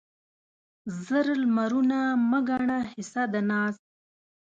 زر 1.05 1.27
لمرونه 1.41 1.99
مه 2.29 2.39
ګڼه 2.49 2.77
حصه 2.91 3.23
د 3.33 3.35
ناز 3.49 3.75